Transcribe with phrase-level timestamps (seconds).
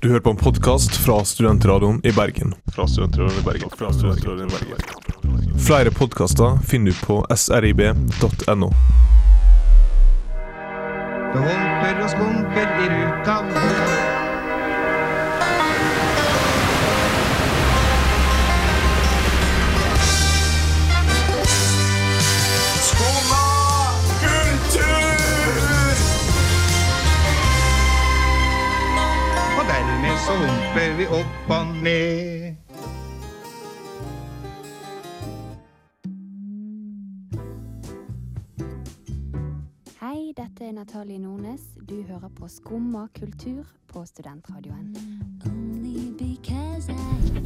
[0.00, 2.54] Du hører på en podkast fra Studentradioen i Bergen.
[2.72, 3.70] Fra Studentradioen i Bergen.
[3.76, 5.58] Fra Studentradioen i Bergen.
[5.60, 8.70] Flere podkaster finner du på srib.no.
[11.34, 13.09] Det humper og skumper i ruta
[30.30, 32.54] så humper vi opp og ned.
[40.00, 41.64] Hei, dette er Natalie Nornes.
[41.82, 44.94] Du hører på Skumma kultur på Studentradioen.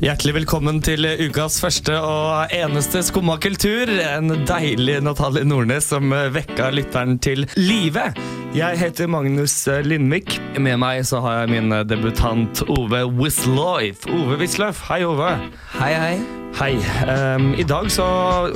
[0.04, 3.88] Hjertelig velkommen til ukas første og eneste Skumma kultur.
[3.88, 8.10] En deilig Natalie Nordnes som vekka lytteren til live.
[8.54, 10.36] Jeg heter Magnus Lindvik.
[10.60, 14.06] Med meg så har jeg min debutant Ove Wisløff.
[14.12, 15.34] Ove Wisløff, hei Ove.
[15.78, 16.16] Hei, hei.
[16.54, 16.76] Hei.
[17.10, 18.04] Um, I dag så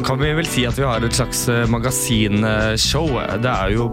[0.06, 3.08] kan vi vel si at vi har et slags eh, magasinshow.
[3.42, 3.88] Det er jo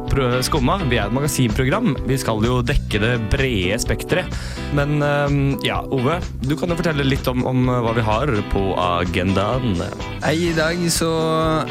[0.46, 0.76] Skumma.
[0.86, 1.96] Vi er et magasinprogram.
[2.06, 4.34] Vi skal jo dekke det brede spekteret.
[4.76, 8.66] Men ehm, ja, Ove, du kan jo fortelle litt om, om hva vi har på
[8.82, 9.78] agendaen.
[10.26, 11.12] I dag så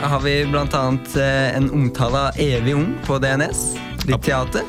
[0.01, 3.67] har vi annet eh, en omtale av Evig ung på DNS.
[4.05, 4.65] Ditt teater.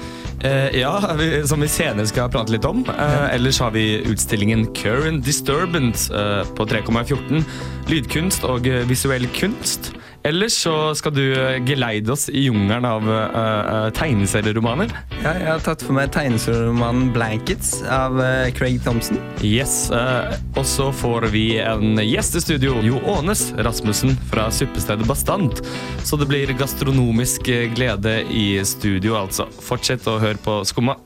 [0.45, 2.83] Eh, ja, vi, som vi senere skal prate litt om.
[2.91, 7.45] Eh, ellers har vi utstillingen Current Disturbance eh, på 3,14.
[7.89, 9.93] Lydkunst og eh, visuell kunst.
[10.25, 14.89] Ellers så skal du eh, geleide oss i jungelen av uh, tegneserieromaner.
[15.21, 19.19] Ja, jeg har tatt for meg tegneserieromanen 'Blankets' av uh, Craig Thompson.
[19.45, 22.79] Yes, uh, Og så får vi en gjest i studio.
[22.81, 25.61] Jo Ånes Rasmussen fra suppestedet Bastant.
[26.01, 29.45] Så det blir gastronomisk glede i studio, altså.
[29.61, 30.97] Fortsett å høre på Skumma.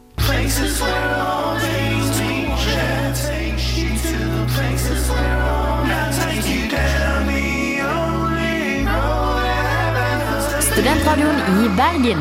[10.79, 12.19] Studentradioen i Bergen.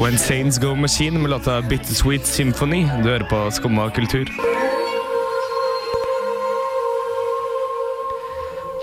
[0.00, 2.82] When Saints Go Machine med låta Bittersweet Symphony.
[2.82, 4.47] Du hører på Skumma kultur.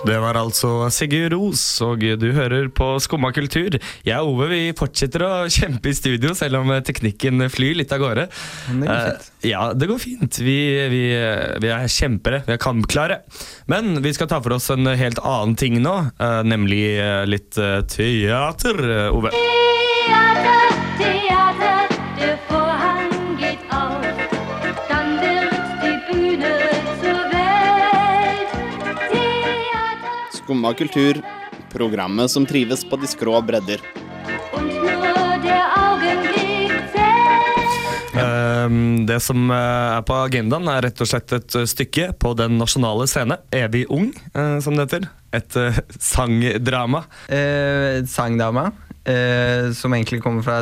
[0.06, 3.78] Det var altså Sigurd Ros, og du hører på Skumma kultur.
[4.06, 8.04] Jeg og Ove vi fortsetter å kjempe i studio, selv om teknikken flyr litt av
[8.04, 8.28] gårde.
[8.70, 9.26] Det går fint.
[9.26, 9.50] fint.
[9.52, 10.42] ja, det går fint.
[10.46, 10.58] Vi,
[10.92, 11.04] vi,
[11.64, 12.44] vi er kjempere.
[12.48, 13.22] Vi er kampklare.
[13.72, 17.58] Men vi skal ta for oss en helt annen ting nå, uh, nemlig eh, litt
[17.62, 19.34] eh, teater, eh, Ove.
[19.34, 20.65] Theater,
[30.46, 31.18] Skumma kultur,
[31.72, 33.82] programmet som trives på de skrå bredder.
[38.14, 42.36] Um, det som eh, er på agendaen, er rett og slett et eh, stykke på
[42.38, 43.40] Den nasjonale scene.
[43.58, 45.10] Evig ung, eh, som det heter.
[45.34, 45.58] Et
[45.98, 47.08] sangdrama.
[47.26, 48.68] Eh, sangdama,
[49.02, 50.62] eh, som egentlig kommer fra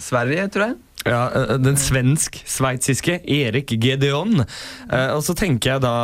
[0.00, 0.80] Sverige, tror jeg.
[1.08, 4.44] Ja, eh, den svensk-sveitsiske Erik Gedeon.
[4.92, 5.94] Eh, og så tenker jeg da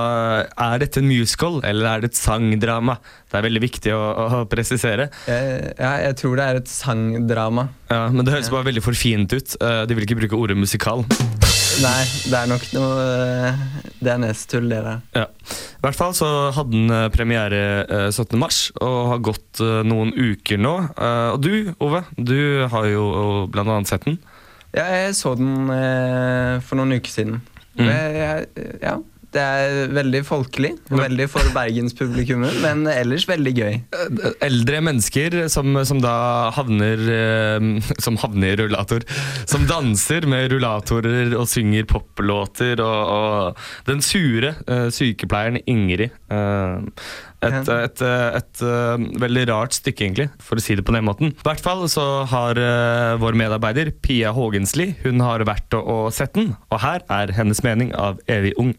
[0.58, 2.98] Er dette en musical, eller er det et sangdrama?
[3.28, 4.02] Det er veldig viktig å,
[4.40, 5.10] å presisere.
[5.28, 7.68] Eh, ja, jeg tror det er et sangdrama.
[7.92, 9.54] Ja, men det høres bare veldig for fint ut.
[9.60, 11.04] Eh, de vil ikke bruke ordet musikal.
[11.78, 13.58] Nei, det er nok noe eh,
[14.02, 15.02] DNS-tull, det der.
[15.14, 15.26] Ja.
[15.78, 16.26] I hvert fall så
[16.56, 18.34] hadde den eh, premiere eh, 17.
[18.40, 20.72] mars og har gått eh, noen uker nå.
[20.96, 21.52] Eh, Og du,
[21.84, 22.34] Ove, du
[22.72, 23.04] har jo
[23.52, 24.18] blant annet sett den.
[24.74, 27.38] Jeg så den eh, for noen uker siden.
[27.78, 27.86] Mm.
[27.86, 28.96] Jeg, jeg, ja,
[29.34, 33.74] det er veldig folkelig, og veldig for bergenspublikummet, men ellers veldig gøy.
[34.44, 36.14] Eldre mennesker som, som da
[36.56, 37.66] havner eh,
[38.00, 39.04] Som havner i rullator.
[39.48, 42.80] Som danser med rullatorer og synger poplåter.
[42.80, 46.08] Og, og den sure eh, sykepleieren Ingrid.
[46.32, 47.02] eh,
[47.38, 48.62] et, et, et,
[49.22, 51.36] veldig rart stykke, egentlig, for å si det på den måten.
[51.36, 52.58] I hvert fall så har
[53.22, 57.62] vår medarbeider Pia Hågensli Hun har vært og, og sett den, og her er hennes
[57.62, 58.74] mening av Evig ung.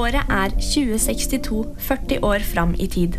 [0.00, 3.18] Året er 2062, 40 år fram i tid.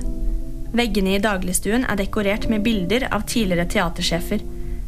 [0.73, 4.43] Veggene i dagligstuen er dekorert med bilder av tidligere teatersjefer.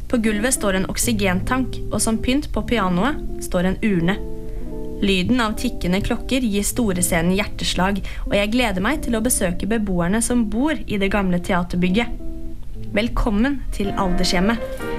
[0.10, 4.16] På gulvet står en oksygentank, og som pynt på pianoet står en urne.
[5.04, 10.24] Lyden av tikkende klokker gir storescenen hjerteslag, og jeg gleder meg til å besøke beboerne
[10.24, 12.20] som bor i det gamle teaterbygget.
[12.96, 14.93] Velkommen til aldershjemmet.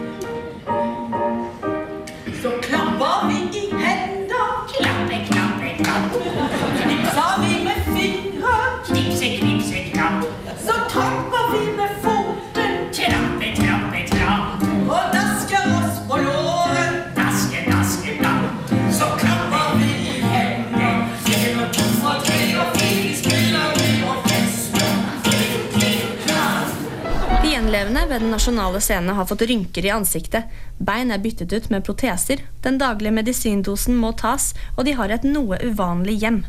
[27.93, 30.45] Ved den nasjonale scenen har fått rynker i ansiktet,
[30.79, 35.25] bein er byttet ut med proteser, den daglige medisindosen må tas, og de har et
[35.25, 36.45] noe uvanlig hjem.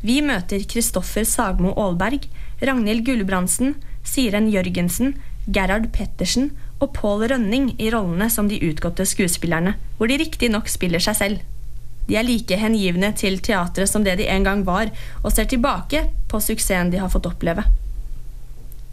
[0.00, 2.24] Vi møter Kristoffer Sagmo Aalberg,
[2.62, 5.14] Ragnhild Gulbrandsen, Siren Jørgensen,
[5.46, 11.02] Gerhard Pettersen og Pål Rønning i rollene som de utgåtte skuespillerne, hvor de riktignok spiller
[11.04, 11.44] seg selv.
[12.08, 14.88] De er like hengivne til teatret som det de en gang var,
[15.22, 17.66] og ser tilbake på suksessen de har fått oppleve.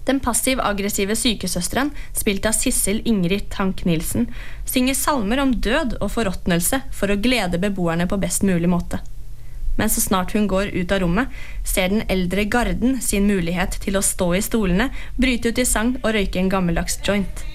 [0.08, 4.30] Den passiv-aggressive sykesøsteren, spilt av Sissel Ingrid Tank-Nielsen,
[4.66, 9.02] synger salmer om død og forråtnelse for å glede beboerne på best mulig måte.
[9.78, 11.28] Men så snart hun går ut av rommet,
[11.68, 14.90] ser den eldre garden sin mulighet til å stå i stolene,
[15.20, 17.46] bryte ut i sang og røyke en gammeldags joint.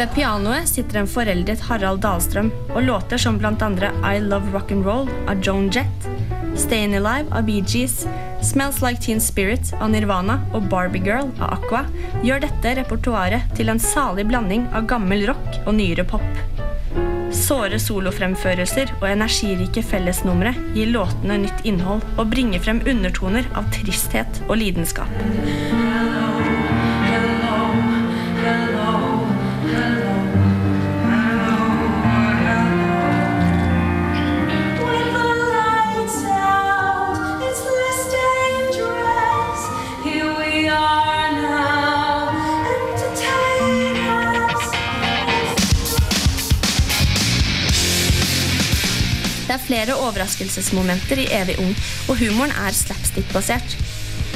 [0.00, 5.42] Ved pianoet sitter en foreldret Harald Dahlstrøm og låter som andre I Love Rock'n'Roll av
[5.44, 6.06] Joan Jett,
[6.56, 8.06] Stayin' Alive av Bee Gees,
[8.40, 11.82] Smells Like Teen Spirit av Nirvana og Barbie Girl av Aqua
[12.24, 16.24] gjør dette repertoaret til en salig blanding av gammel rock og nyere pop.
[17.28, 24.46] Såre solofremførelser og energirike fellesnumre gir låtene nytt innhold og bringer frem undertoner av tristhet
[24.48, 25.12] og lidenskap.
[49.70, 51.70] Flere overraskelsesmomenter i Evig ung,
[52.10, 53.76] og humoren er slapstick-basert.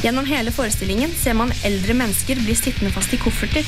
[0.05, 3.67] Gjennom hele forestillingen ser man eldre mennesker bli sittende fast i kofferter,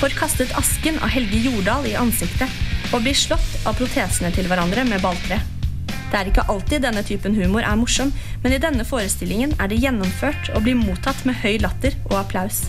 [0.00, 2.50] får kastet asken av Helge Jordal i ansiktet
[2.90, 5.38] og blir slått av protesene til hverandre med balltre.
[6.10, 8.10] Det er ikke alltid denne typen humor er morsom,
[8.42, 12.64] men i denne forestillingen er det gjennomført og blir mottatt med høy latter og applaus.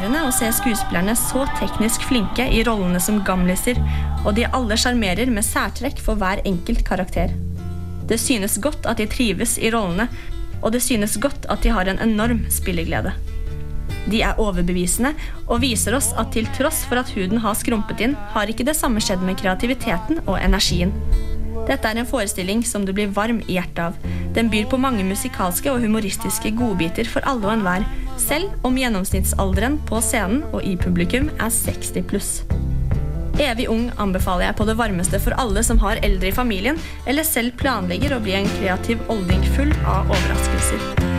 [0.00, 3.76] Er imponerende å se skuespillerne så teknisk flinke i rollene som gamliser,
[4.24, 7.34] og de alle sjarmerer med særtrekk for hver enkelt karakter.
[8.08, 10.08] Det synes godt at de trives i rollene,
[10.62, 13.12] og det synes godt at de har en enorm spilleglede.
[14.08, 15.12] De er overbevisende
[15.46, 18.78] og viser oss at til tross for at huden har skrumpet inn, har ikke det
[18.78, 20.94] samme skjedd med kreativiteten og energien.
[21.68, 24.00] Dette er en forestilling som du blir varm i hjertet av.
[24.34, 27.86] Den byr på mange musikalske og humoristiske godbiter for alle og enhver,
[28.20, 32.32] selv om gjennomsnittsalderen på scenen og i publikum er 60 pluss.
[33.40, 36.78] Evig ung anbefaler jeg på det varmeste for alle som har eldre i familien,
[37.08, 41.09] eller selv planlegger å bli en kreativ olding full av overraskelser.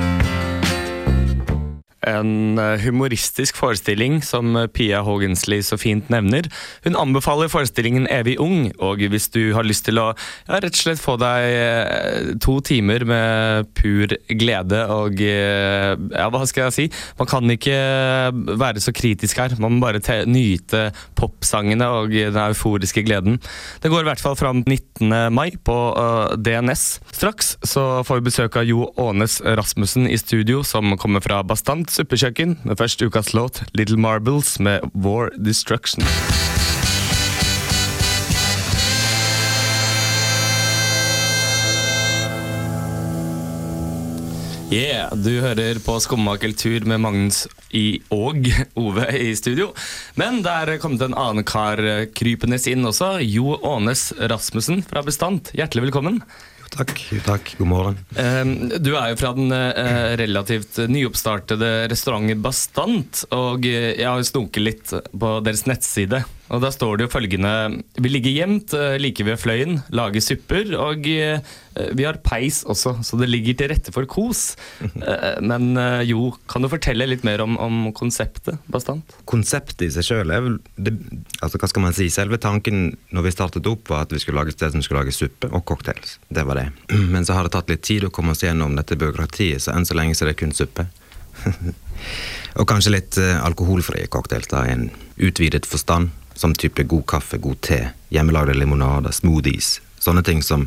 [2.08, 6.48] En eh, humoristisk forestilling som Pia Hågensli så fint nevner.
[6.86, 10.81] Hun anbefaler forestillingen Evig ung, og hvis du har lyst til å ja, rett og
[10.81, 16.75] slett få deg eh, to timer med pur glede og eh, Ja, hva skal jeg
[16.75, 16.88] si?
[17.20, 17.77] Man kan ikke
[18.58, 19.53] være så kritisk her.
[19.62, 23.38] Man må bare te nyte popsangene og den euforiske gleden.
[23.84, 25.12] Det går i hvert fall fram 19.
[25.34, 26.86] mai på uh, DNS.
[27.13, 31.90] Straks så får vi besøk av Jo Ånes Rasmussen i studio, som kommer fra Bastant
[31.91, 32.60] suppekjøkken.
[32.63, 36.05] med først ukas låt, Little Marbles med War Destruction.
[44.71, 47.41] Yeah, du hører på Skumma kultur med Magnus
[47.75, 48.45] i og
[48.79, 49.74] Ove i studio.
[50.15, 51.81] Men det er kommet en annen kar
[52.15, 53.17] krypende inn også.
[53.19, 55.51] Jo Ånes Rasmussen fra Bestand.
[55.60, 56.21] Hjertelig velkommen.
[56.71, 56.93] Takk.
[57.25, 57.53] Takk.
[57.59, 57.97] God morgen.
[58.15, 64.23] Eh, Du er jo fra den eh, relativt nyoppstartede restauranten Bastant, og eh, jeg har
[64.27, 66.23] snoket litt på deres nettside.
[66.51, 67.51] Og Da står det jo følgende
[68.01, 71.39] Vi ligger gjemt eh, like ved fløyen, lager supper, og eh,
[71.96, 74.51] vi har peis også, så det ligger til rette for kos.
[75.01, 75.74] Eh, Men
[76.05, 79.15] jo, kan du fortelle litt mer om, om konseptet Bastant?
[79.29, 80.93] Konseptet i seg sjøl er vel det,
[81.41, 82.10] altså, Hva skal man si?
[82.13, 85.01] Selve tanken når vi startet opp, var at vi skulle lage et sted som skulle
[85.03, 86.17] lage suppe og cocktails.
[86.29, 86.67] Det var det.
[87.13, 89.88] Men så har det tatt litt tid å komme oss gjennom dette byråkratiet, så enn
[89.88, 90.88] så lenge så er det kun suppe.
[92.60, 94.89] og kanskje litt alkoholfrie cocktails da, i en
[95.22, 96.12] utvidet forstand.
[96.33, 97.79] Som type god kaffe, god te,
[98.13, 100.65] hjemmelagde limonader, smoothies, Sånne ting som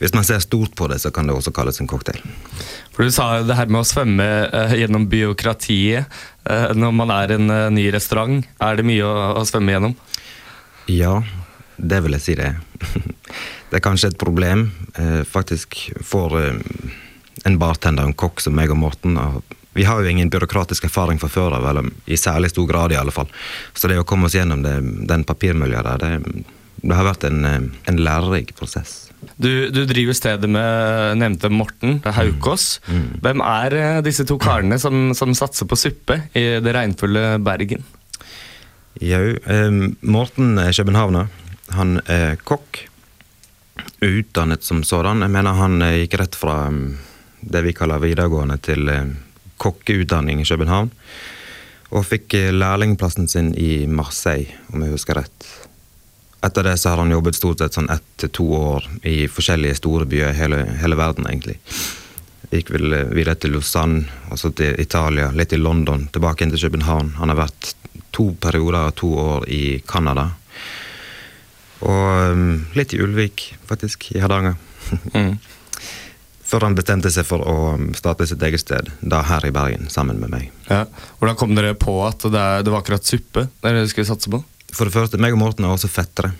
[0.00, 2.18] Hvis man ser stort på det, så kan det også kalles en cocktail.
[2.94, 6.18] For Du sa jo det her med å svømme eh, gjennom byråkratiet
[6.50, 8.42] eh, når man er en eh, ny restaurant.
[8.62, 9.94] Er det mye å, svømme gjennom?
[10.90, 11.20] Ja,
[11.78, 12.54] det vil jeg si det.
[12.54, 13.12] er.
[13.70, 14.68] Det er kanskje et problem.
[15.26, 15.74] Faktisk
[16.06, 19.40] for en bartender, en kokk som meg og Morten og
[19.74, 22.98] Vi har jo ingen byråkratisk erfaring fra før av, eller i særlig stor grad i
[23.00, 23.30] alle fall.
[23.74, 24.76] Så det å komme oss gjennom det,
[25.10, 26.44] den papirmølja der, det,
[26.84, 29.04] det har vært en, eh, en lærerik prosess.
[29.36, 32.78] Du, du driver stedet med nevnte Morten Haukås.
[33.24, 37.84] Hvem er eh, disse to karene som, som satser på suppe i det regnfulle Bergen?
[39.02, 39.70] Jau, eh,
[40.06, 41.30] Morten er københavner.
[41.74, 42.84] Han er kokk.
[44.04, 45.24] Utdannet som sådan.
[45.24, 46.82] Jeg mener han eh, gikk rett fra mm,
[47.54, 48.86] det vi kaller videregående til
[49.64, 50.92] kokkeutdanning i København.
[51.94, 55.50] Og fikk eh, lærlingplassen sin i Marseille, om jeg husker rett.
[56.44, 59.78] Etter det så har han jobbet stort sett sånn ett til to år i forskjellige
[59.80, 61.56] store byer i hele, hele verden, egentlig.
[62.52, 66.52] Gikk vel eh, videre til Lausanne, og så til Italia, litt i London, tilbake inn
[66.54, 67.14] til København.
[67.20, 67.74] Han har vært
[68.14, 70.28] to perioder av to år i Canada.
[71.84, 72.44] Og um,
[72.78, 74.54] litt i Ulvik, faktisk, i Hardanger.
[75.14, 75.34] Mm.
[76.44, 79.88] Før han bestemte seg for å um, starte sitt eget sted, da her i Bergen,
[79.90, 80.50] sammen med meg.
[80.68, 80.82] Ja.
[81.18, 84.42] Hvordan kom dere på at det, er- det var akkurat suppe dere skulle satse på?
[84.74, 86.32] For det første, meg og Morten er også fettere,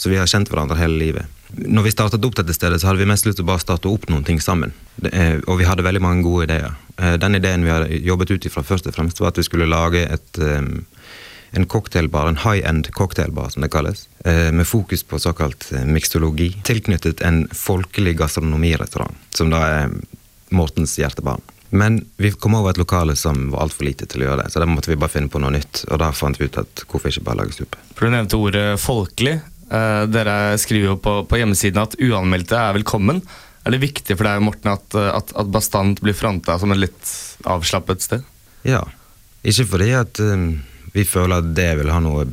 [0.00, 1.26] så vi har kjent hverandre hele livet.
[1.50, 3.90] Når vi startet opp dette stedet, så hadde vi mest lyst til å bare starte
[3.90, 4.70] opp noen ting sammen.
[5.10, 6.76] Eh, og vi hadde veldig mange gode ideer.
[6.96, 9.66] Eh, Den ideen vi hadde jobbet ut ifra først og fremst, var at vi skulle
[9.66, 10.62] lage et, eh,
[11.56, 17.22] en cocktailbar, en high-end cocktailbar, som det kalles, eh, med fokus på såkalt mikstologi, tilknyttet
[17.26, 19.96] en folkelig gastronomirestaurant, som da er
[20.50, 21.42] Mortens hjertebarn.
[21.70, 24.62] Men vi kom over et lokale som var altfor lite til å gjøre det, så
[24.62, 25.84] da måtte vi bare finne på noe nytt.
[25.86, 27.78] Og da fant vi ut at hvorfor ikke bare lage suppe.
[27.94, 29.36] For Du nevnte ordet folkelig.
[29.70, 33.22] Eh, dere skriver jo på, på hjemmesiden at uanmeldte er velkommen.
[33.62, 36.82] Er det viktig for deg Morten, at, eh, at, at Bastant blir fronta som et
[36.88, 37.14] litt
[37.46, 38.26] avslappet sted?
[38.66, 38.82] Ja.
[39.46, 40.58] Ikke fordi at um,
[40.94, 42.26] vi føler at det vil ha noe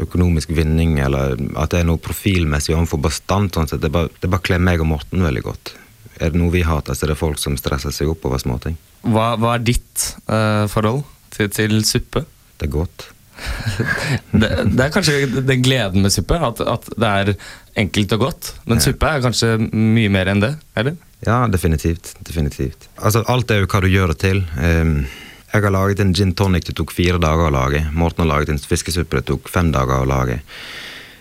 [0.00, 3.54] økonomisk vinning, eller at det er noe profilmessig overfor Bastant.
[3.54, 3.82] Sånn sett.
[3.84, 5.74] Det bare, det bare kler meg og Morten veldig godt.
[6.20, 8.76] Er det noe vi hater, så er det folk som stresser seg opp over småting.
[9.08, 12.24] Hva, hva er ditt uh, forhold til, til suppe?
[12.60, 13.06] Det er godt.
[14.40, 17.32] det, det er kanskje den gleden med suppe, at, at det er
[17.80, 18.52] enkelt og godt.
[18.68, 20.54] Men suppe er kanskje mye mer enn det?
[20.76, 20.98] eller?
[21.24, 22.14] Ja, definitivt.
[22.24, 22.88] definitivt.
[22.96, 24.44] Altså, Alt er jo hva du gjør det til.
[24.56, 25.02] Um,
[25.50, 27.82] jeg har laget en gin tonic det tok fire dager å lage.
[27.90, 30.40] Morten har laget en fiskesuppe det tok fem dager å lage.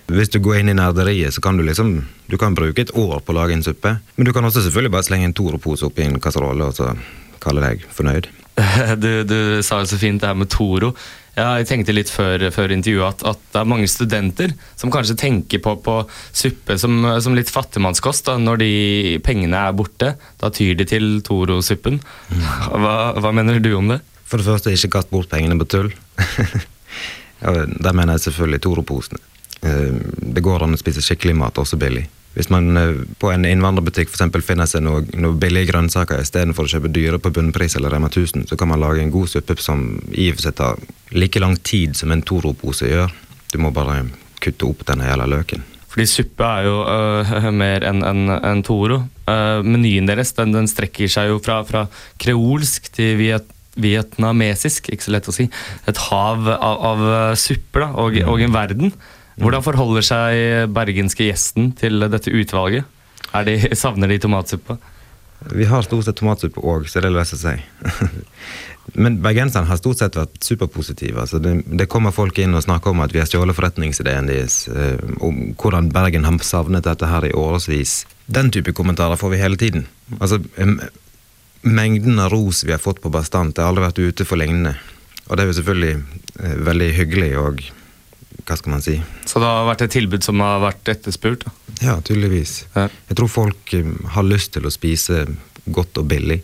[0.09, 3.21] Hvis du går inn i nerderiet, så kan du liksom Du kan bruke et år
[3.25, 3.95] på å lage en suppe.
[4.15, 6.91] Men du kan også selvfølgelig bare slenge en Toro-pose oppi en kasserolle og så
[7.41, 8.29] kalle deg fornøyd.
[9.01, 10.91] Du, du sa jo så fint det her med Toro.
[11.33, 15.15] Ja, jeg tenkte litt før, før intervjuet at, at det er mange studenter som kanskje
[15.17, 15.95] tenker på, på
[16.35, 18.27] suppe som, som litt fattigmannskost.
[18.27, 18.37] Da.
[18.37, 18.71] Når de
[19.25, 22.01] pengene er borte, da tyr de til Toro-suppen.
[22.29, 24.01] Hva, hva mener du om det?
[24.29, 25.89] For det første, ikke kast bort pengene på tull.
[27.85, 29.19] der mener jeg selvfølgelig Toro-posene.
[29.65, 29.99] Eh,
[30.35, 32.05] Det går an å spise skikkelig mat, også billig.
[32.37, 36.73] Hvis man eh, på en innvandrerbutikk for finner seg noen noe billige grønnsaker istedenfor å
[36.75, 39.97] kjøpe dyre på bunnpris eller Rema 1000, så kan man lage en god suppe som
[40.13, 40.79] i og for seg tar
[41.11, 43.11] like lang tid som en Toro-pose gjør.
[43.49, 44.03] Du må bare
[44.39, 45.65] kutte opp denne jævla løken.
[45.89, 49.01] Fordi suppe er jo øh, mer enn en, en Toro.
[49.29, 51.87] Uh, menyen deres den, den strekker seg jo fra, fra
[52.21, 53.49] kreolsk til viet,
[53.79, 55.47] vietnamesisk, ikke så lett å si.
[55.89, 58.93] Et hav av, av øh, supper og, og en verden.
[59.39, 62.87] Hvordan forholder seg bergenske gjesten til dette utvalget?
[63.45, 64.75] De, savner de tomatsuppe?
[65.55, 67.55] Vi har stort sett tomatsuppe òg, så det er å si.
[68.99, 71.21] Men bergenserne har stort sett vært superpositive.
[71.21, 74.63] Altså det, det kommer folk inn og snakker om at vi har stjålet forretningsideen deres,
[74.71, 78.01] eh, om hvordan Bergen har savnet dette her i årevis.
[78.25, 79.85] Den type kommentarer får vi hele tiden.
[80.19, 80.41] Altså,
[81.61, 84.77] Mengden av ros vi har fått på Bastant, jeg har aldri vært ute for lignende.
[85.27, 85.95] Og det er jo selvfølgelig
[86.39, 87.65] eh, veldig hyggelig og
[88.47, 88.95] Hva skal man si?
[89.29, 91.43] Så det har vært et tilbud som har vært etterspurt?
[91.45, 91.51] Da.
[91.83, 92.63] Ja, tydeligvis.
[92.75, 95.25] Jeg tror folk eh, har lyst til å spise
[95.69, 96.39] godt og billig.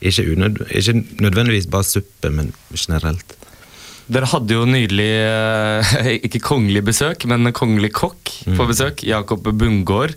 [0.00, 3.36] Ikke, unød, ikke nødvendigvis bare suppe, men generelt.
[4.06, 9.02] Dere hadde jo nylig, eh, ikke kongelig besøk, men kongelig kokk på besøk.
[9.06, 10.14] Jakob Bundgaard.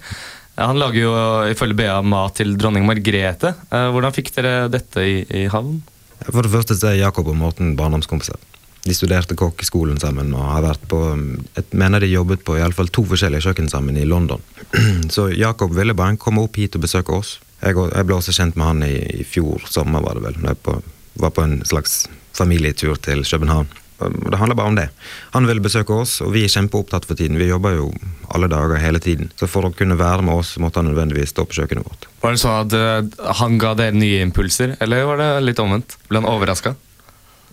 [0.59, 1.13] Han lager jo
[1.53, 3.53] ifølge BA mat til dronning Margrethe.
[3.71, 5.79] Eh, Hvordan fikk dere dette i, i havn?
[6.27, 8.37] For det første så er Jakob og Morten barndomskompiser.
[8.83, 12.75] De studerte kokkeskolen sammen og har vært på Jeg mener de jobbet på i alle
[12.75, 14.43] fall to forskjellige kjøkken sammen i London.
[15.15, 17.37] Så Jakob ville bare komme opp hit og besøke oss.
[17.59, 20.39] Jeg ble også kjent med han i, i fjor sommer, var det vel.
[20.39, 20.77] Da jeg på,
[21.19, 23.67] var på en slags familietur til København.
[23.99, 24.87] Det handler bare om det.
[25.35, 27.39] Han vil besøke oss, og vi er kjempeopptatt for tiden.
[27.39, 27.89] Vi jobber jo
[28.33, 29.31] alle dager hele tiden.
[29.39, 32.07] Så for å kunne være med oss, måtte han nødvendigvis stå på kjøkkenet vårt.
[32.23, 35.97] Var det sånn at eh, han ga dere nye impulser, eller var det litt omvendt?
[36.07, 36.75] Ble han overraska?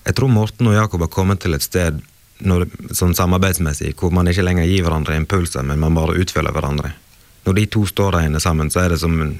[0.07, 1.99] Jeg tror Morten og Jakob har kommet til et sted
[2.47, 6.93] når, sånn samarbeidsmessig hvor man ikke lenger gir hverandre impulser, men man bare utfyller hverandre.
[7.47, 9.35] Når de to står der inne sammen, så er det som en,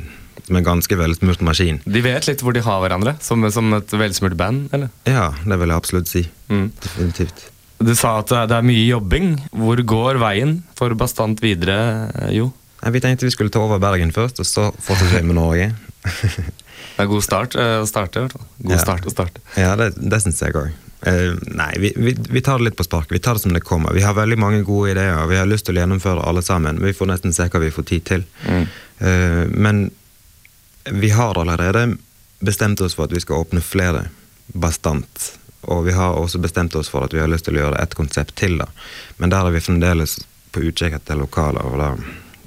[0.47, 1.81] som en ganske velsmurt maskin.
[1.85, 4.69] De vet litt hvor de har hverandre, som, som et velsmurt band?
[4.77, 4.89] eller?
[5.09, 6.23] Ja, det vil jeg absolutt si.
[6.53, 6.69] Mm.
[6.83, 7.49] Definitivt.
[7.83, 9.35] Du sa at det er mye jobbing.
[9.53, 11.81] Hvor går veien for Bastant videre,
[12.15, 12.53] eh, Jo?
[12.87, 15.73] Vi tenkte vi skulle ta over Bergen først, og så fortsette med Norge.
[16.97, 18.21] Det er god start eh, å starte.
[18.21, 18.47] i hvert fall.
[18.63, 18.79] God Ja.
[18.81, 19.41] start å starte.
[19.61, 20.71] Ja, det, det syns jeg òg.
[21.57, 23.11] nei, vi, vi, vi tar det litt på spark.
[23.13, 23.93] Vi tar det som det kommer.
[23.93, 26.79] Vi har veldig mange gode ideer, vi har lyst til å gjennomføre alle sammen.
[26.81, 28.25] Men vi får nesten se hva vi får tid til.
[28.49, 29.91] Eh, men
[30.93, 31.97] vi har allerede
[32.39, 34.07] bestemt oss for at vi skal åpne flere
[34.47, 35.33] bastant.
[35.67, 37.95] Og vi har også bestemt oss for at vi har lyst til å gjøre et
[37.99, 38.59] konsept til.
[38.61, 38.69] da.
[39.19, 40.21] Men der er vi fremdeles
[40.55, 41.93] på utkikk etter lokaler, og da,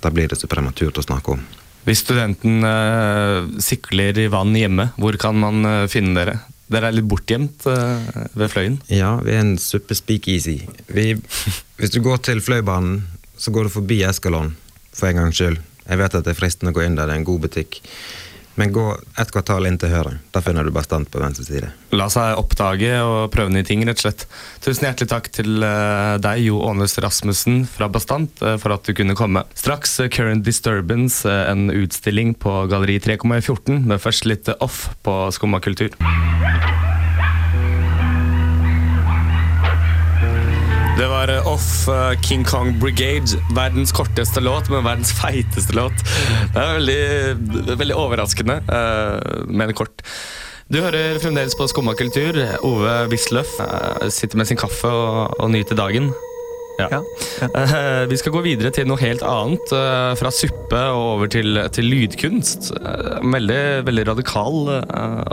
[0.02, 1.44] da blir det så prematurt å snakke om.
[1.88, 6.40] Hvis studenten eh, sikler i vann hjemme, hvor kan man eh, finne dere?
[6.70, 8.80] Dere er litt bortgjemt eh, ved Fløyen.
[8.94, 10.60] Ja, vi er en suppe speakeasy.
[10.94, 11.12] Vi,
[11.80, 13.04] hvis du går til Fløibanen,
[13.40, 14.54] så går du forbi Eskalon,
[14.94, 15.62] for en gangs skyld.
[15.90, 17.80] Jeg vet at det er fristende å gå inn der, det er en god butikk.
[18.56, 18.86] Men gå
[19.22, 20.18] ett kvartal inn til høyre.
[20.36, 21.70] Da finner du Bastant på venstre side.
[21.96, 24.26] La seg oppdage og prøve nye ting, rett og slett.
[24.66, 28.96] Tusen hjertelig takk til eh, deg, Jo Ånes Rasmussen fra Bastant, eh, for at du
[28.98, 29.46] kunne komme.
[29.56, 35.64] Straks eh, Current Disturbance, en utstilling på Galleri 3,14, men først litt off på Skumma
[35.64, 35.96] kultur.
[41.00, 43.40] Det var eh, Off eh, King Kong Brigade.
[43.56, 45.96] Verdens korteste låt, men verdens feiteste låt.
[46.52, 50.04] Det er veldig, veldig overraskende, eh, men kort.
[50.68, 52.42] Du hører fremdeles på Skumma kultur.
[52.68, 53.56] Ove Wisløff
[54.12, 56.12] sitter med sin kaffe og, og nyter dagen.
[56.80, 57.02] Ja.
[57.44, 59.74] Uh, vi skal gå videre til noe helt annet.
[59.74, 62.72] Uh, fra suppe og over til, til lydkunst.
[62.78, 64.60] Uh, veldig, veldig radikal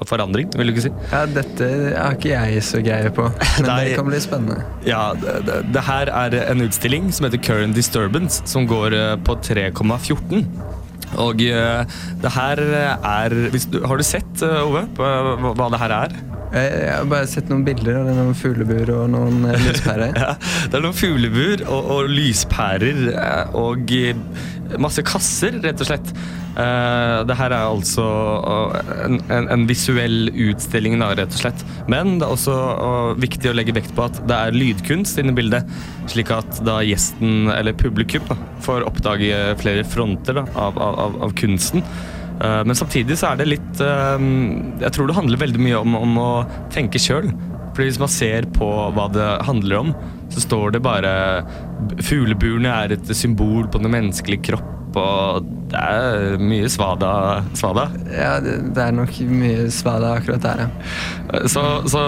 [0.09, 0.93] forandring, vil du ikke si?
[1.13, 3.29] Ja, dette har ikke jeg så greie på,
[3.61, 3.79] men Nei.
[3.91, 4.63] det kan bli spennende.
[4.87, 9.39] Ja, det, det, det her er en utstilling som heter Current Disturbance, som går på
[9.47, 10.47] 3,14.
[11.23, 16.17] Og det her er du, Har du sett, Ove, hva det her er?
[16.55, 20.15] Jeg, har bare sett noen bilder av er noen fuglebur og noen eh, lyspærer.
[20.23, 20.35] Ja,
[20.71, 24.19] det er noen fuglebur og, og lyspærer eh, og eh,
[24.83, 26.13] masse kasser, rett og slett.
[26.57, 28.05] Uh, det her er altså
[29.05, 31.65] en, en, en visuell utstilling, rett og slett.
[31.93, 32.57] Men det er også
[33.21, 35.69] viktig å legge vekt på at det er lydkunst inne i bildet,
[36.09, 41.37] slik at da gjesten, eller publikum, da, får oppdage flere fronter da, av, av, av
[41.37, 41.85] kunsten.
[42.41, 44.27] Eh, Men samtidig så er det litt eh,
[44.83, 46.31] Jeg tror det handler veldig mye om, om å
[46.75, 47.31] tenke sjøl.
[47.73, 49.95] Fordi Hvis man ser på hva det handler om,
[50.33, 51.11] så står det bare
[52.01, 57.13] Fugleburene er et symbol på den menneskelige kropp, og det er mye svada.
[57.59, 57.89] svada.
[58.13, 61.43] Ja, det, det er nok mye svada akkurat der, ja.
[61.51, 62.05] Så, så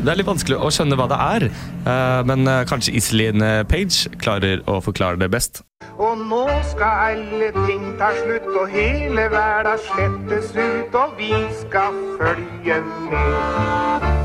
[0.00, 1.48] det er litt vanskelig å skjønne hva det er.
[1.50, 5.62] Eh, Men eh, kanskje Iselin Page klarer å forklare det best.
[6.00, 12.00] Og nå skal alle ting ta slutt, og hele verda slettes ut, og vi skal
[12.20, 14.19] følge med.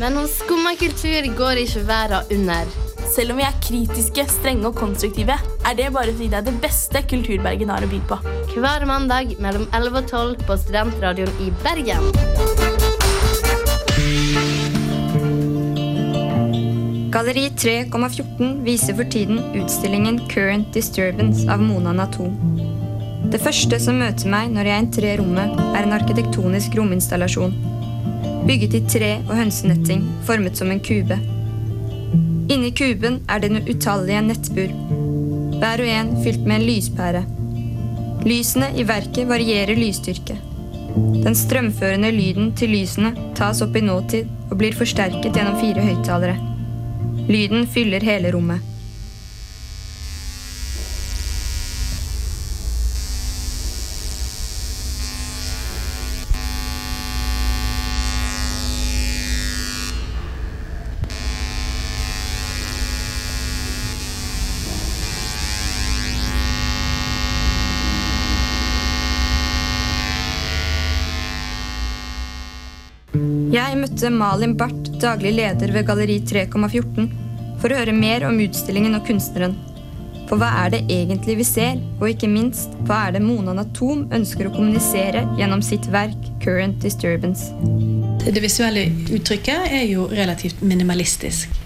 [0.00, 2.68] Men hos Skumma kultur går ikke verden under.
[3.12, 6.54] Selv om vi er kritiske, strenge og konstruktive, er det bare fordi det er det
[6.62, 8.16] beste Kulturbergen har å by på.
[8.54, 12.06] Hver mandag mellom 11 og 12 på Studentradioen i Bergen.
[17.12, 22.30] Galleri 3,14 viser for tiden utstillingen Current Disturbance av Mona Nato.
[23.30, 27.52] Det første som møter meg når jeg entrer rommet, er en arkitektonisk rominstallasjon.
[28.46, 31.18] Bygget i tre og hønsenetting, formet som en kube.
[32.50, 34.72] Inni kuben er det utallige nettbur.
[35.60, 37.22] Hver og en fylt med en lyspære.
[38.26, 40.38] Lysene i verket varierer lysstyrke.
[40.96, 46.36] Den strømførende lyden til lysene tas opp i nåtid og blir forsterket gjennom fire høyttalere.
[47.30, 48.64] Lyden fyller hele rommet.
[74.00, 77.10] Jeg møtte Malin Barth, daglig leder ved Galleri 3,14,
[77.60, 79.52] for å høre mer om utstillingen og kunstneren.
[80.30, 84.06] For hva er det egentlig vi ser, og ikke minst, hva er det Mona Natom
[84.16, 87.52] ønsker å kommunisere gjennom sitt verk Current Disturbance?
[88.24, 88.86] Det visuelle
[89.18, 91.60] uttrykket er jo relativt minimalistisk.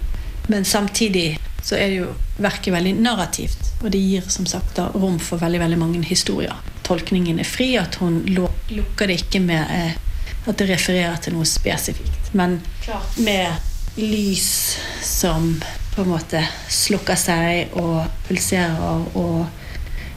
[0.51, 3.77] Men samtidig så er det jo verket veldig narrativt.
[3.79, 6.59] Og det gir som sagt da rom for veldig veldig mange historier.
[6.83, 9.95] Tolkningen er fri, at hun lukker det ikke med eh,
[10.45, 12.31] at det refererer til noe spesifikt.
[12.37, 15.55] Men klart med lys som
[15.95, 18.81] på en måte slukker seg og pulserer
[19.15, 19.47] og,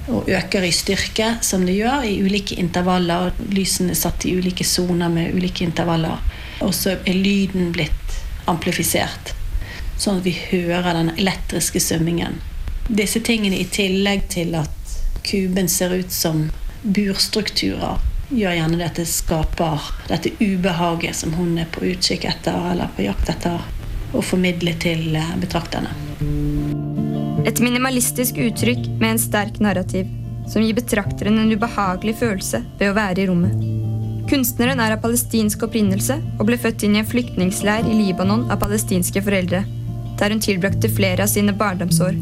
[0.09, 3.33] og øker i styrke, som det gjør, i ulike intervaller.
[3.53, 6.19] Lysene er satt i ulike soner med ulike intervaller.
[6.65, 8.17] Og så er lyden blitt
[8.49, 9.35] amplifisert,
[10.01, 12.41] sånn at vi hører den elektriske summingen.
[12.89, 14.75] Disse tingene i tillegg til at
[15.29, 16.49] kuben ser ut som
[16.83, 22.57] burstrukturer, gjør gjerne det at det skaper dette ubehaget som hun er på utkikk etter,
[22.73, 23.65] eller på jakt etter,
[24.13, 25.93] å formidle til eh, betrakterne.
[27.49, 30.09] Et minimalistisk uttrykk med en sterk narrativ,
[30.49, 33.67] som gir betrakteren en ubehagelig følelse ved å være i rommet.
[34.29, 38.61] Kunstneren er av palestinsk opprinnelse og ble født inn i en flyktningsleir i Libanon av
[38.61, 39.63] palestinske foreldre,
[40.19, 42.17] der hun tilbrakte flere av sine barndomsår.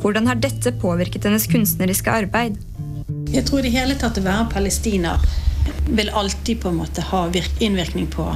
[0.00, 2.58] Hvordan har dette påvirket hennes kunstneriske arbeid?
[3.32, 5.22] Jeg tror i det hele tatt å være palestiner
[5.86, 7.20] vil alltid på en måte ha
[7.58, 8.26] innvirkning på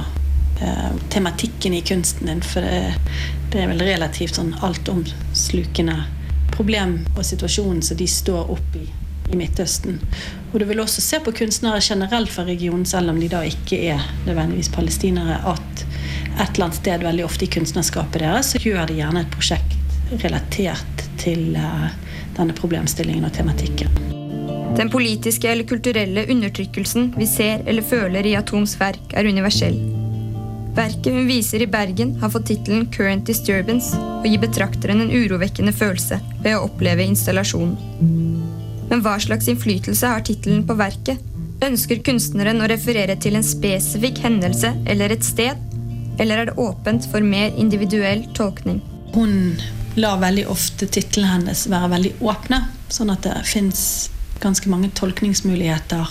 [0.61, 2.41] eh, tematikken i kunsten din.
[2.41, 2.95] For det,
[3.51, 5.97] det er vel relativt sånn altomslukende
[6.55, 8.85] problem og situasjonen som de står oppi
[9.31, 9.99] i Midtøsten.
[10.53, 13.81] Og du vil også se på kunstnere generelt fra regionen, selv om de da ikke
[13.91, 15.85] er nødvendigvis palestinere, at
[16.39, 20.21] et eller annet sted veldig ofte i kunstnerskapet deres så gjør de gjerne et prosjekt
[20.23, 21.89] relatert til eh,
[22.37, 24.14] denne problemstillingen og tematikken.
[24.75, 29.77] Den politiske eller kulturelle undertrykkelsen vi ser eller føler i Atoms verk, er universell.
[30.75, 35.71] Verket hun viser i Bergen, har fått tittelen 'Current Disturbance' og gir betrakteren en urovekkende
[35.71, 37.77] følelse ved å oppleve installasjonen.
[38.89, 41.23] Men hva slags innflytelse har tittelen på verket?
[41.63, 45.55] Ønsker kunstneren å referere til en spesifikk hendelse eller et sted?
[46.19, 48.81] Eller er det åpent for mer individuell tolkning?
[49.15, 49.55] Hun
[49.95, 52.59] lar veldig ofte titlene hennes være veldig åpne,
[52.91, 56.07] sånn at det fins ganske mange tolkningsmuligheter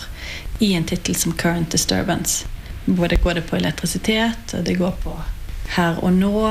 [0.59, 2.47] i en tittel som 'Current Disturbance'.
[2.85, 5.17] Både går det på elektrisitet, og det går på
[5.77, 6.49] her og nå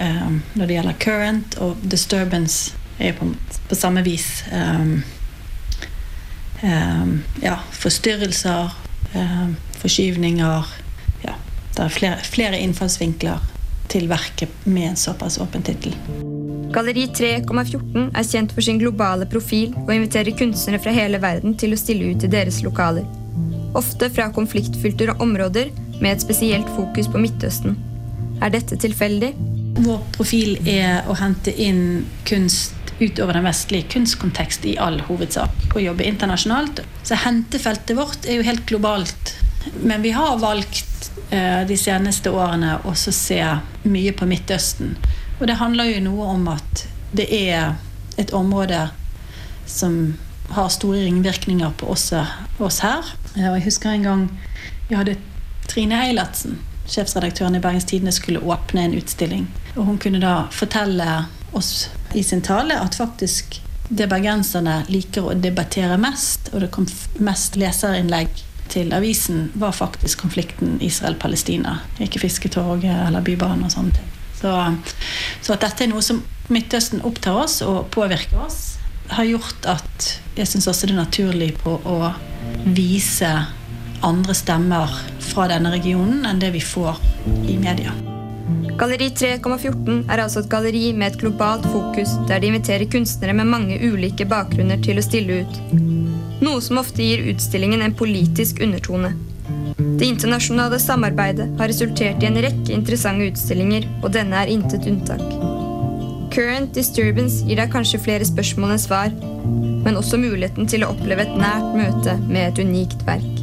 [0.00, 3.34] um, når det gjelder 'current', og 'disturbance' er på,
[3.68, 5.02] på samme vis um,
[6.62, 8.80] um, ja, forstyrrelser,
[9.78, 10.66] forskyvninger
[11.24, 11.34] ja,
[11.76, 13.38] Det er flere, flere innfallsvinkler
[13.88, 15.94] til verket med en såpass åpen tittel.
[16.74, 21.70] Galleri 3,14 er kjent for sin globale profil og inviterer kunstnere fra hele verden til
[21.70, 23.06] å stille ut i deres lokaler.
[23.78, 27.76] Ofte fra konfliktfylte områder med et spesielt fokus på Midtøsten.
[28.42, 29.30] Er dette tilfeldig?
[29.86, 35.54] Vår profil er å hente inn kunst utover den vestlige kunstkontekst i all hovedsak.
[35.76, 36.82] Og jobbe internasjonalt.
[37.06, 39.36] Så hentefeltet vårt er jo helt globalt.
[39.82, 43.40] Men vi har valgt eh, de seneste årene også se
[43.86, 44.96] mye på Midtøsten.
[45.40, 47.74] Og det handler jo noe om at det er
[48.18, 48.88] et område
[49.66, 50.14] som
[50.54, 52.12] har store ringvirkninger på oss,
[52.58, 53.06] oss her.
[53.36, 54.24] Eh, Og jeg husker en gang
[54.88, 55.16] vi hadde
[55.68, 59.46] Trine Eilertsen, sjefsredaktøren i Bergens Tidende, skulle åpne en utstilling.
[59.76, 65.36] Og hun kunne da fortelle oss i sin tale at faktisk det bergenserne liker å
[65.36, 66.86] debattere mest, og det kom
[67.24, 71.78] mest leserinnlegg til avisen, var faktisk konflikten Israel-Palestina.
[72.00, 74.13] Ikke Fisketorget eller Bybanen og sånne ting.
[74.44, 74.76] Så,
[75.40, 76.20] så at dette er noe som
[76.52, 78.74] Midtøsten opptar oss og påvirker oss,
[79.08, 82.10] har gjort at jeg syns også det er naturlig på å
[82.76, 83.30] vise
[84.04, 84.92] andre stemmer
[85.24, 87.00] fra denne regionen enn det vi får
[87.48, 87.94] i media.
[88.76, 93.48] Galleri 3,14 er altså et galleri med et globalt fokus, der de inviterer kunstnere med
[93.48, 95.60] mange ulike bakgrunner til å stille ut.
[96.44, 99.14] Noe som ofte gir utstillingen en politisk undertone.
[99.78, 105.22] Det internasjonale samarbeidet har resultert i en rekke interessante utstillinger, og denne er intet unntak.
[106.34, 109.14] Current Disturbance gir deg kanskje flere spørsmål enn svar,
[109.84, 113.33] men også muligheten til å oppleve et nært møte med et unikt verk.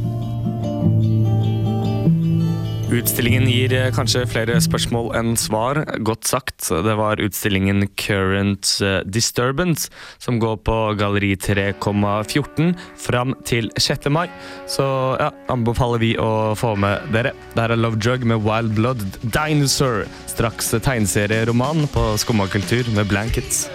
[2.92, 5.80] Utstillingen gir eh, kanskje flere spørsmål enn svar.
[6.04, 6.66] Godt sagt.
[6.68, 9.88] Det var utstillingen Current eh, Disturbance,
[10.20, 14.10] som går på Galleri 3,14 fram til 6.
[14.12, 14.26] mai.
[14.68, 14.84] Så
[15.16, 17.32] ja, anbefaler vi å få med dere.
[17.56, 20.04] Det er Love Drug med Wild Blood Dinosaur.
[20.28, 23.70] Straks tegneserieroman på Skumma kultur med Blankets.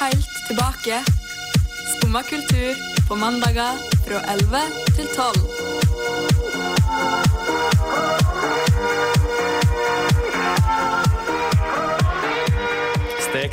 [0.00, 1.04] Helt tilbake.
[1.96, 2.74] Skumma kultur
[3.08, 4.58] på mandager fra 11
[4.96, 5.36] til 12.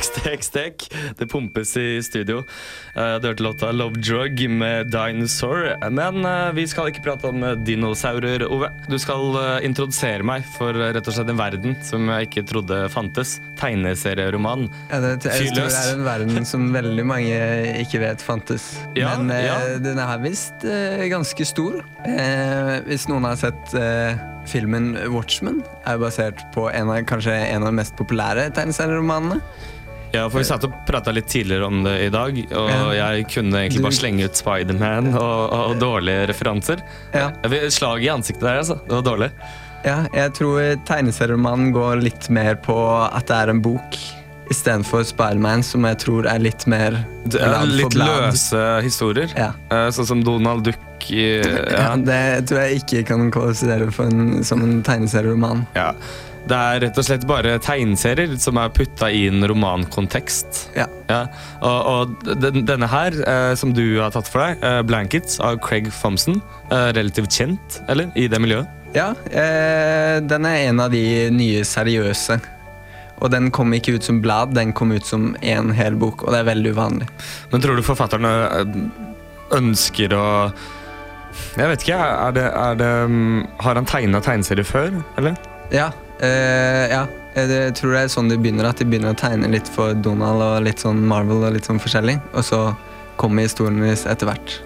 [0.02, 0.84] Stek.
[1.18, 2.44] Det pumpes i studio.
[2.94, 5.76] Eh, Du hørte låta 'Love Drug' med Dinosaur.
[5.90, 8.70] Men eh, vi skal ikke prate om eh, dinosaurer, Ove.
[8.88, 12.46] Du skal eh, introdusere meg for eh, rett og slett en verden som jeg ikke
[12.48, 13.38] trodde fantes.
[13.60, 14.68] Tegneserieroman.
[14.90, 17.38] Ja, det, jeg tror det er en verden som veldig mange
[17.82, 18.70] ikke vet fantes.
[18.96, 19.58] Ja, Men eh, ja.
[19.82, 21.80] den er visst eh, ganske stor.
[22.06, 27.62] Eh, hvis noen har sett eh, filmen Watchmen, er basert på en av, kanskje en
[27.66, 29.40] av de mest populære tegneserieromanene.
[30.12, 32.92] Ja, for Vi satt og prata litt tidligere om det i dag, og Ja.
[33.14, 36.80] jeg kunne egentlig bare slenge ut Spiderman og, og dårlige referanser.
[37.12, 37.30] Ja.
[37.44, 38.78] Jeg Slag i ansiktet der, altså.
[38.86, 39.30] Det var dårlig.
[39.84, 42.74] Ja, jeg tror tegneserieromanen går litt mer på
[43.12, 43.98] at det er en bok,
[44.50, 48.30] istedenfor Spiderman, som jeg tror er litt mer er blad litt blad.
[48.32, 49.28] løse historier.
[49.36, 49.52] Ja.
[49.92, 54.62] Sånn som Donald Duck i Ja, det tror jeg ikke kan kvalifisere for en, som
[54.64, 55.66] en tegneserieroman.
[55.76, 55.92] Ja.
[56.48, 60.68] Det er rett og slett bare tegneserier som er putta i en romankontekst.
[60.78, 60.86] Ja.
[61.60, 65.58] Og, og den, denne her, eh, som du har tatt for deg, eh, 'Blankets' av
[65.64, 68.12] Craig Thompson, eh, relativt kjent, eller?
[68.16, 68.70] I det miljøet?
[68.96, 72.40] Ja, eh, den er en av de nye seriøse.
[73.18, 76.32] Og den kom ikke ut som blad, den kom ut som en hel bok, og
[76.32, 77.08] det er veldig uvanlig.
[77.52, 78.82] Men tror du forfatterne eh,
[79.58, 80.26] ønsker å
[81.54, 85.36] Jeg vet ikke, er det, er det, mm, har han tegna tegneserier før, eller?
[85.70, 87.06] Ja, eh, ja.
[87.38, 90.42] Jeg tror det er sånn de begynner, at de begynner å tegne litt for Donald
[90.42, 92.62] og litt sånn Marvel og litt sånn forskjellig, og så
[93.20, 94.56] kommer historien deres etter hvert.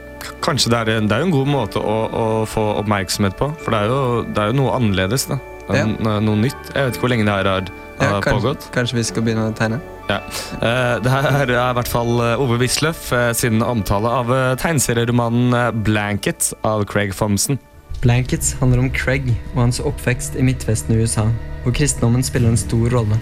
[0.40, 3.74] Kanskje det er, en- det er en god måte å, å få oppmerksomhet på, for
[3.74, 5.26] det er jo, det er jo noe annerledes.
[5.28, 5.38] da.
[5.72, 5.84] Ja.
[5.86, 6.72] Noe nytt.
[6.74, 7.68] Jeg vet ikke hvor lenge det her har,
[8.02, 8.64] Ja, kanskje, pågått.
[8.74, 9.80] kanskje vi skal begynne å tegne?
[10.08, 10.16] Ja.
[10.58, 14.54] Eh, Det her er i hvert fall eh, Ove Wisløff eh, sin omtale av eh,
[14.56, 17.58] tegneserieromanen eh, 'Blanket' av Craig Thompson.
[18.02, 21.28] Blankets handler om Craig og hans oppvekst i Midtvesten i USA,
[21.62, 23.18] hvor kristendommen spiller en stor rolle.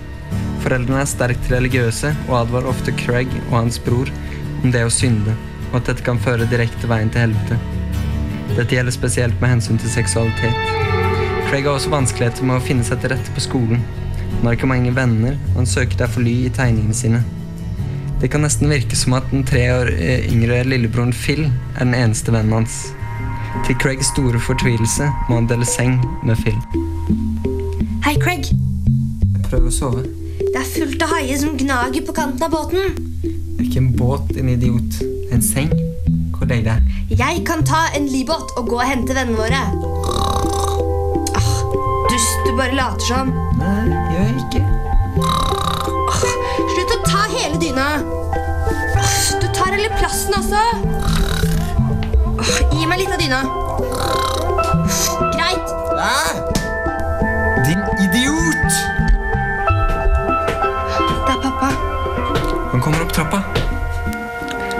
[0.64, 4.09] Foreldrene er sterkt religiøse og advarer ofte Craig og hans bror
[4.62, 5.35] om det å synde,
[5.69, 7.59] og at dette kan føre direkte veien til helvete.
[8.55, 10.73] Dette gjelder spesielt med hensyn til seksualitet.
[11.51, 13.85] Craig har også vanskeligheter med å finne seg til rette på skolen.
[14.38, 17.21] Han har ikke mange venner, og han søker derfor ly i tegningene sine.
[18.23, 21.97] Det kan nesten virke som at den tre år eh, yngre lillebroren Phil er den
[21.99, 22.81] eneste vennen hans.
[23.67, 26.59] Til Craigs store fortvilelse må han dele seng med Phil.
[28.05, 28.47] Hei, Craig.
[29.49, 30.05] Prøv å sove.
[30.41, 32.95] Det er fullt av haier som gnager på kanten av båten.
[33.23, 35.01] Det er ikke en båt, din idiot.
[35.35, 35.71] En seng.
[36.37, 36.83] Hvor deilig det er.
[37.21, 39.63] Jeg kan ta en livbåt og gå og hente vennene våre.
[41.39, 41.51] Ah,
[42.11, 43.35] dust, du bare later som.
[43.59, 44.63] Nei, gjør jeg ikke.
[45.27, 46.23] Ah,
[46.75, 47.91] slutt å ta hele dyna.
[48.95, 50.89] Ah, du tar hele plassen også.
[52.81, 53.38] Gi meg litt av dyna.
[55.35, 55.73] Greit.
[57.66, 58.79] Din idiot!
[61.27, 61.69] Det er pappa.
[62.71, 63.43] Han kommer opp trappa.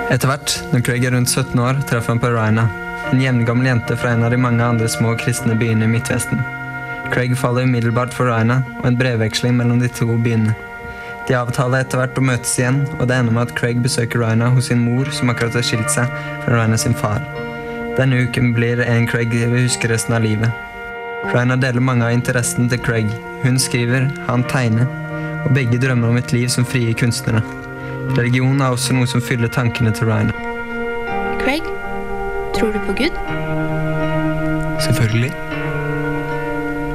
[0.09, 2.65] Etter hvert, når Craig er rundt 17 år, treffer han på Ryna,
[3.11, 6.41] En jevngammel jente fra en av de mange andre små kristne byene i Midtvesten.
[7.13, 10.57] Craig faller umiddelbart for Ryna, og en brevveksling mellom de to byene.
[11.29, 14.49] De avtaler etter hvert å møtes igjen, og det ender med at Craig besøker Ryna
[14.57, 16.09] hos sin mor, som akkurat har skilt seg
[16.47, 17.50] fra Ryna sin far.
[17.97, 20.51] Denne uken blir en Craig vi husker resten av livet.
[21.35, 23.11] Raina deler mange av interessene til Craig.
[23.43, 24.87] Hun skriver, han tegner,
[25.45, 27.43] og begge drømmer om et liv som frie kunstnere.
[28.17, 30.33] Religion er også noe som fyller tankene til Raina.
[31.43, 31.67] Craig,
[32.57, 33.21] tror du på Gud?
[34.81, 35.33] Selvfølgelig.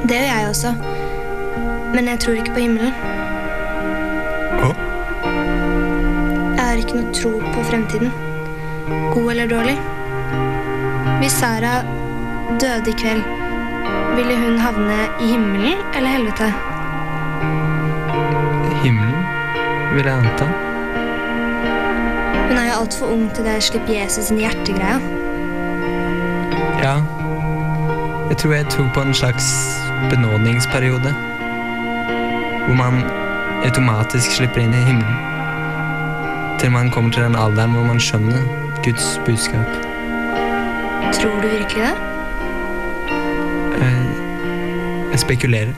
[0.06, 0.74] Det gjør jeg også.
[1.94, 2.92] Men jeg tror ikke på himmelen.
[6.56, 8.10] Jeg har ikke noe tro på fremtiden.
[9.14, 9.76] God eller dårlig.
[11.16, 11.82] Hvis Sara
[12.60, 13.22] døde i kveld,
[14.16, 16.48] ville hun havne i himmelen eller helvete?
[18.82, 19.22] Himmelen,
[19.94, 20.48] vil jeg anta.
[22.48, 25.00] Hun er jo altfor ung til det å slippe Jesus inn i hjertegreia.
[26.84, 26.98] Ja.
[28.28, 29.48] Jeg tror jeg tror på en slags
[30.10, 31.14] benådningsperiode.
[32.66, 33.00] Hvor man
[33.64, 35.18] automatisk slipper inn i himmelen.
[36.60, 38.44] Til man kommer til den alderen hvor man skjønner
[38.84, 39.85] Guds budskap.
[41.14, 41.94] Tror du virkelig det?
[43.80, 44.06] Eh,
[45.12, 45.74] Jeg spekulerer.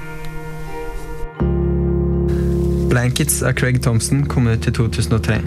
[2.89, 5.41] Blankets av Craig Thompson kom ut i 2003.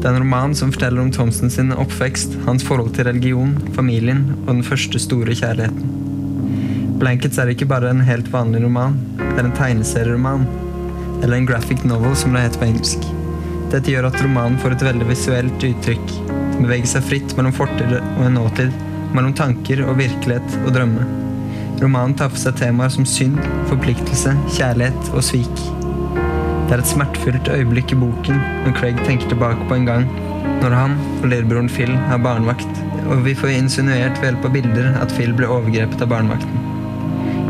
[0.00, 4.22] Det er en roman som forteller om Thompson sin oppvekst, hans forhold til religion, familien
[4.46, 6.96] og den første store kjærligheten.
[7.00, 10.46] Blankets er ikke bare en helt vanlig roman, det er en tegneserieroman.
[11.22, 13.08] Eller en graphic novel, som det heter på engelsk.
[13.72, 16.14] Dette gjør at romanen får et veldig visuelt uttrykk.
[16.60, 18.72] bevege seg fritt mellom fortid og en nåtid,
[19.16, 21.06] mellom tanker og virkelighet og drømme.
[21.80, 23.38] Romanen tar for seg temaer som synd,
[23.70, 25.62] forpliktelse, kjærlighet og svik.
[26.68, 30.04] Det er et smertefullt øyeblikk i boken når Craig tenker tilbake på en gang
[30.60, 34.90] når han og lillebroren Phil har barnevakt, og vi får insinuert ved hjelp av bilder
[35.00, 36.66] at Phil ble overgrepet av barnevakten.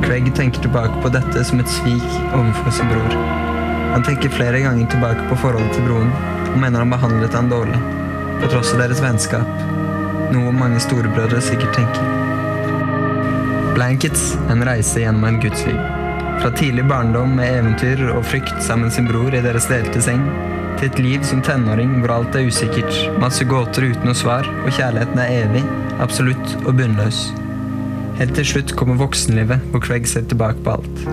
[0.05, 3.17] Craig tenker tilbake på dette som et svik overfor sin bror.
[3.91, 6.15] Han tenker flere ganger tilbake på forholdet til broren,
[6.53, 7.83] og mener han behandlet han dårlig,
[8.41, 9.51] på tross av deres vennskap,
[10.35, 12.05] noe mange storebrødre sikkert tenker.
[13.77, 15.79] Blankets en reise gjennom en gudsliv.
[16.41, 20.23] Fra tidlig barndom med eventyr og frykt sammen sin bror i deres delte seng,
[20.81, 24.73] til et liv som tenåring hvor alt er usikkert, masse gåter uten noe svar, og
[24.73, 25.65] kjærligheten er evig,
[26.01, 27.27] absolutt og bunnløs.
[28.21, 31.05] Helt til slutt kommer voksenlivet, hvor Craig ser tilbake på alt.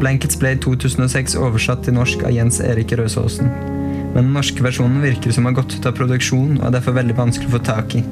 [0.00, 3.50] Blankets ble i 2006 oversatt til norsk av Jens Erik Røsaasen.
[4.14, 7.18] Men den norske versjonen virker som har gått ut av produksjon og er derfor veldig
[7.18, 8.02] vanskelig å få tak i.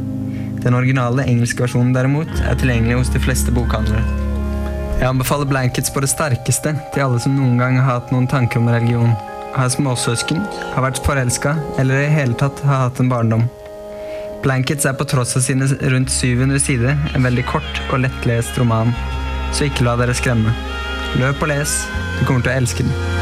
[0.69, 4.03] Den originale engelske versjonen derimot er tilgjengelig hos de fleste bokhandlere.
[4.99, 8.61] Jeg anbefaler Blankets på det sterkeste til alle som noen gang har hatt noen tanker
[8.61, 9.15] om religion,
[9.55, 10.43] har småsøsken,
[10.75, 13.47] har vært forelska eller i hele tatt har hatt en barndom.
[14.45, 18.93] Blankets er på tross av sine rundt 700 sider en veldig kort og lettlest roman,
[19.57, 20.53] så ikke la dere skremme.
[21.17, 21.81] Løp og les,
[22.19, 23.18] du kommer til å elske den.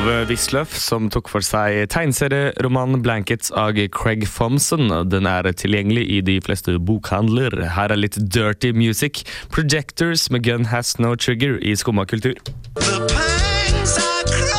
[0.00, 4.88] Ove Wisløff som tok for seg tegneserieromanen 'Blankets' av Craig Thompson.
[5.12, 7.52] Den er tilgjengelig i de fleste bokhandler.
[7.76, 9.24] Her er litt dirty music.
[9.52, 12.32] 'Projectors' med 'Gun Has No Trigger' i Skumma kultur.
[12.80, 14.49] Det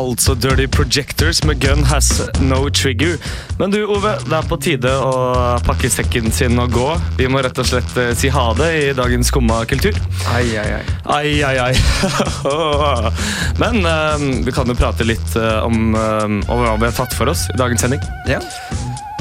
[0.00, 2.08] altså Dirty Projectors med Gun Has
[2.40, 3.16] No Trigger.
[3.58, 5.12] Men du, Ove, det er på tide å
[5.66, 6.88] pakke sekken sin og gå.
[7.20, 9.96] Vi må rett og slett eh, si ha det i dagens Skumma kultur.
[10.32, 10.84] Ai, ai, ai.
[11.04, 11.74] Ai, ai, ai.
[13.62, 17.30] Men um, vi kan jo prate litt om, eh, om hva vi har tatt for
[17.30, 18.02] oss i dagens sending.
[18.30, 18.40] Ja.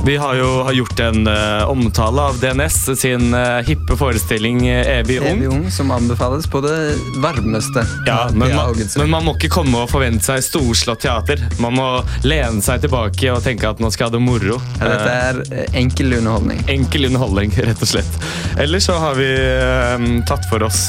[0.05, 4.99] Vi har jo har gjort en uh, omtale av DNS sin uh, hippe forestilling eh,
[4.99, 5.27] Evig ung.
[5.27, 7.83] Evig ung, som anbefales på det varmeste.
[8.07, 11.43] Ja, men man, men man må ikke komme og forvente seg storslått teater.
[11.59, 11.88] Man må
[12.23, 14.59] lene seg tilbake og tenke at nå skal jeg ha det moro.
[14.79, 15.17] Ja, dette
[15.59, 16.63] er enkel underholdning.
[16.71, 18.19] Enkel underholdning, rett og slett.
[18.59, 20.88] Ellers så har vi uh, tatt for oss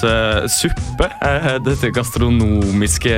[0.55, 1.11] suppe.
[1.67, 3.17] dette gastronomiske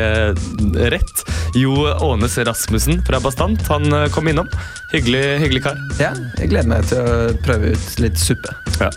[0.95, 1.27] rett.
[1.59, 4.49] Jo Ånes Rasmussen fra Bastant han kom innom.
[4.93, 5.82] Hyggelig, hyggelig kar.
[6.01, 8.55] Ja, jeg gleder meg til å prøve ut litt suppe.
[8.81, 8.89] Ja.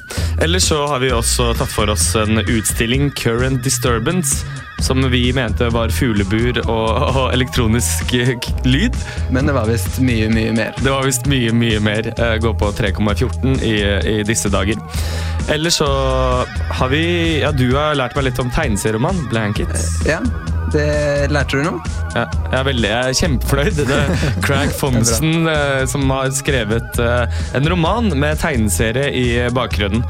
[0.42, 4.46] Ellers så har vi også tatt for oss en utstilling, Current Disturbance,
[4.84, 8.34] som vi mente var fuglebur og, og elektronisk eh,
[8.68, 8.96] lyd.
[9.36, 10.74] Men det var visst mye, mye mer.
[10.82, 12.10] Det var visst mye, mye mer.
[12.16, 13.76] Eh, Gå på 3,14 i,
[14.16, 14.80] i disse dager.
[15.52, 15.88] Ellers så
[16.80, 17.04] har vi
[17.44, 19.92] Ja, du har lært meg litt om tegneserieroman, Blankets.
[20.10, 20.20] Ja,
[20.74, 21.94] det lærte du noe?
[22.16, 23.84] Ja, jeg er veldig jeg er kjempefornøyd.
[23.84, 30.06] Det er Craig Thompson eh, som har skrevet eh, en roman med tegneserie i bakgrunnen.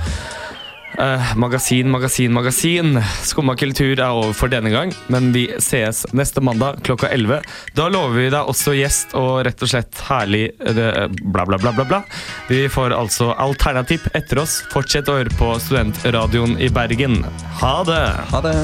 [0.95, 3.01] Eh, magasin, magasin, magasin.
[3.27, 7.41] Skumma kultur er over for denne gang, men vi sees neste mandag klokka 11.
[7.75, 11.83] Da lover vi deg også gjest og rett og slett herlig bla, bla, bla, bla,
[11.83, 12.01] bla.
[12.47, 14.61] Vi får altså alternativ etter oss.
[14.71, 17.19] Fortsett å høre på Studentradioen i Bergen.
[17.59, 18.05] Ha det!
[18.31, 18.55] Ha det.